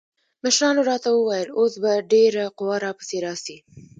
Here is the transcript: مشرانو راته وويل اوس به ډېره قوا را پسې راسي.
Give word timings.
مشرانو 0.43 0.81
راته 0.89 1.09
وويل 1.13 1.49
اوس 1.59 1.73
به 1.83 1.91
ډېره 2.11 2.43
قوا 2.57 2.77
را 2.85 2.91
پسې 2.97 3.17
راسي. 3.25 3.57